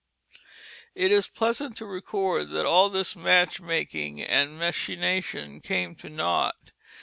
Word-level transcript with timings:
It 0.95 1.11
is 1.11 1.27
pleasant 1.27 1.77
to 1.77 1.85
record 1.85 2.49
that 2.49 2.65
all 2.65 2.89
this 2.89 3.15
match 3.15 3.61
making 3.61 4.19
and 4.19 4.57
machination 4.57 5.59
came 5.61 5.93
to 5.97 6.09
naught. 6.09 6.71